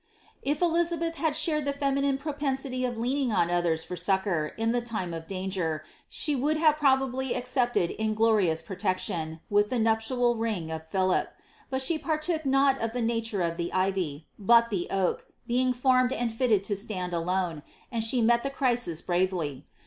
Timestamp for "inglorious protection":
7.91-9.41